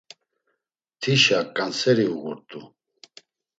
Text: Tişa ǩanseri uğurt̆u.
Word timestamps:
Tişa 0.99 1.39
ǩanseri 1.55 2.05
uğurt̆u. 2.15 2.61